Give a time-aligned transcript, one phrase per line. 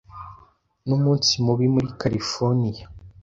[0.87, 2.85] Numunsi mubi muri Californiya